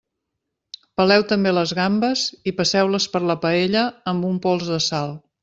[1.01, 3.85] Peleu també les gambes i passeu-les per la paella
[4.15, 5.17] amb un pols de sal.